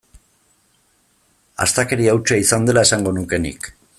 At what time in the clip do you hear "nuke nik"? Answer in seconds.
3.21-3.71